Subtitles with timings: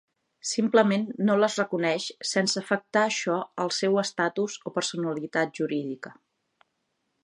[0.51, 6.19] Simplement no les reconeix sense afectar això al seu estatus o personalitat jurídica.